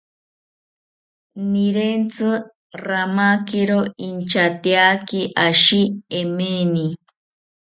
Nirentzi 1.51 2.29
ramakiro 2.85 3.79
intyateyaki 4.07 5.21
ashi 5.47 5.81
emeni 6.19 6.87